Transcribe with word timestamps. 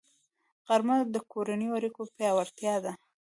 غرمه 0.67 0.97
د 1.13 1.15
کورنیو 1.31 1.77
اړیکو 1.79 2.01
پیاوړتیا 2.15 2.75
ده 2.83 2.93